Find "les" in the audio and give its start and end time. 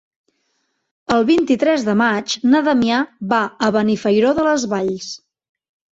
4.49-4.67